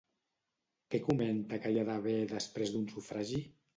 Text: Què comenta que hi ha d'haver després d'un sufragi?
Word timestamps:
Què 0.95 1.01
comenta 1.03 1.59
que 1.65 1.73
hi 1.75 1.79
ha 1.81 1.85
d'haver 1.93 2.17
després 2.33 2.77
d'un 2.77 2.93
sufragi? 2.95 3.45